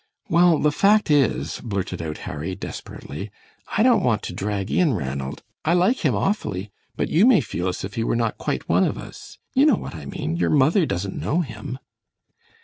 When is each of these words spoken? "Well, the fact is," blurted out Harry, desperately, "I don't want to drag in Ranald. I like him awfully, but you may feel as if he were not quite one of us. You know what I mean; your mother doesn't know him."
"Well, 0.29 0.57
the 0.57 0.71
fact 0.71 1.11
is," 1.11 1.61
blurted 1.63 2.01
out 2.01 2.17
Harry, 2.25 2.55
desperately, 2.55 3.29
"I 3.77 3.83
don't 3.83 4.01
want 4.01 4.23
to 4.23 4.33
drag 4.33 4.71
in 4.71 4.95
Ranald. 4.95 5.43
I 5.63 5.73
like 5.75 5.97
him 5.99 6.15
awfully, 6.15 6.71
but 6.95 7.09
you 7.09 7.23
may 7.27 7.39
feel 7.39 7.67
as 7.67 7.83
if 7.83 7.93
he 7.93 8.03
were 8.03 8.15
not 8.15 8.39
quite 8.39 8.67
one 8.67 8.83
of 8.83 8.97
us. 8.97 9.37
You 9.53 9.67
know 9.67 9.75
what 9.77 9.93
I 9.93 10.07
mean; 10.07 10.37
your 10.37 10.49
mother 10.49 10.87
doesn't 10.87 11.19
know 11.21 11.41
him." 11.41 11.77